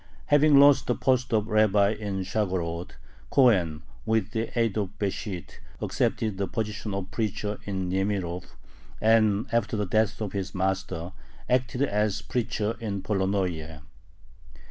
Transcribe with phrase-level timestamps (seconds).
[0.25, 2.93] Having lost the post of rabbi in Shargorod,
[3.29, 8.55] Cohen, with the aid of Besht, accepted the position of preacher in Niemirov,
[8.99, 11.11] and, after the death of his master,
[11.47, 13.81] acted as preacher in Polonnoye.